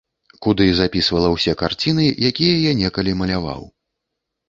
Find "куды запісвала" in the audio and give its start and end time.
0.45-1.29